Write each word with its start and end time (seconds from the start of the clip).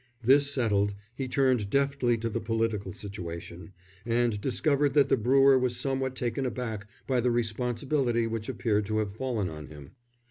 This 0.23 0.49
settled, 0.51 0.95
he 1.13 1.27
turned 1.27 1.69
deftly 1.69 2.17
to 2.17 2.27
the 2.27 2.39
political 2.39 2.91
situation, 2.91 3.71
and 4.03 4.41
discovered 4.41 4.95
that 4.95 5.09
the 5.09 5.15
brewer 5.15 5.59
was 5.59 5.77
somewhat 5.77 6.15
taken 6.15 6.43
aback 6.43 6.87
by 7.05 7.21
the 7.21 7.29
responsibility 7.29 8.25
which 8.25 8.49
appeared 8.49 8.87
to 8.87 8.97
have 8.97 9.15
fallen 9.15 9.47
on 9.47 9.67
him. 9.67 9.91